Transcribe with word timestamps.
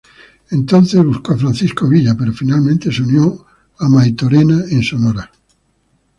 Entonces 0.49 1.05
buscó 1.05 1.33
a 1.33 1.37
Francisco 1.37 1.87
Villa, 1.87 2.15
pero 2.17 2.33
finalmente 2.33 2.91
se 2.91 3.03
unió 3.03 3.45
a 3.77 3.87
Maytorena 3.87 4.63
en 4.71 4.81
Sonora. 4.81 5.31